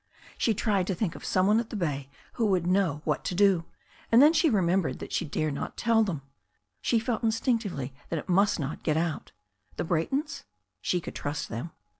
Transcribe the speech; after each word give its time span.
She 0.35 0.55
tried 0.55 0.87
to 0.87 0.95
think 0.95 1.13
of 1.13 1.23
some 1.23 1.45
one 1.45 1.59
at 1.59 1.69
the 1.69 1.75
bay 1.75 2.09
who 2.33 2.47
would 2.47 2.65
know 2.65 3.03
what 3.05 3.23
to 3.25 3.35
do, 3.35 3.65
and 4.11 4.19
then 4.19 4.33
she 4.33 4.49
remembered 4.49 4.97
that 4.97 5.13
she 5.13 5.25
dare 5.25 5.51
not 5.51 5.77
tell 5.77 6.03
them. 6.03 6.23
She 6.81 6.97
felt 6.97 7.21
in 7.21 7.29
stinctively 7.29 7.91
that 8.09 8.17
it 8.17 8.27
must 8.27 8.59
not 8.59 8.81
get 8.81 8.97
out 8.97 9.31
The 9.77 9.83
Braytons? 9.85 10.43
She 10.81 11.01
could 11.01 11.13
trust 11.13 11.49
them. 11.49 11.69